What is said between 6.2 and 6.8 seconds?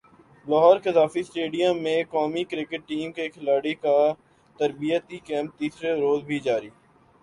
بھی جاری